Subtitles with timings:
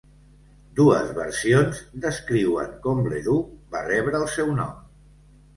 [0.79, 4.77] Dues versions descriuen com Leduc va rebre el seu nom.